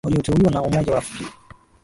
walioteuliwa 0.07 0.51
na 0.51 0.61
umoja 0.61 0.91
wa 0.91 0.97
afri 0.97 1.25